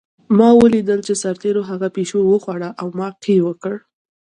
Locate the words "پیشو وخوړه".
1.95-2.69